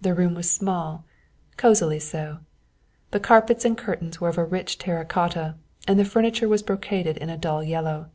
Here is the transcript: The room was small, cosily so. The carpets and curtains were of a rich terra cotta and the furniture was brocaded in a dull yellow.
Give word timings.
The 0.00 0.12
room 0.12 0.34
was 0.34 0.50
small, 0.50 1.04
cosily 1.56 2.00
so. 2.00 2.38
The 3.12 3.20
carpets 3.20 3.64
and 3.64 3.78
curtains 3.78 4.20
were 4.20 4.28
of 4.28 4.38
a 4.38 4.44
rich 4.44 4.76
terra 4.76 5.04
cotta 5.04 5.54
and 5.86 6.00
the 6.00 6.04
furniture 6.04 6.48
was 6.48 6.64
brocaded 6.64 7.16
in 7.18 7.30
a 7.30 7.38
dull 7.38 7.62
yellow. 7.62 8.10